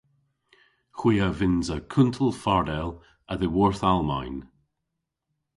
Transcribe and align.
Hwi 0.97 1.15
a 1.27 1.29
vynnsa 1.37 1.77
kuntel 1.91 2.31
fardel 2.43 2.89
a-dhyworth 3.31 3.83
Almayn. 3.91 4.35